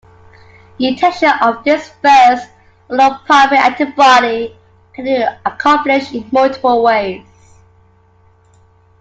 Detection 0.79 1.29
of 1.43 1.63
this 1.63 1.89
first 2.01 2.47
or 2.89 3.19
"primary 3.27 3.59
antibody" 3.61 4.57
can 4.93 5.05
be 5.05 5.11
accomplished 5.45 6.11
in 6.15 6.27
multiple 6.31 6.81
ways. 6.81 7.23